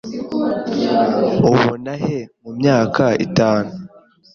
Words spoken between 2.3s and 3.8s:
mumyaka itanu?